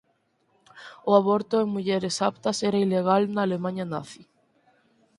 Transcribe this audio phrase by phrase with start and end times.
[1.09, 4.23] O aborto en mulleres "aptas" era ilegal na Alemaña nazi.